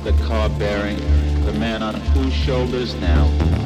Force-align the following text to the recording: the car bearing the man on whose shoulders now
the 0.00 0.12
car 0.24 0.48
bearing 0.50 0.96
the 1.44 1.52
man 1.52 1.82
on 1.82 1.94
whose 1.94 2.32
shoulders 2.32 2.94
now 2.96 3.61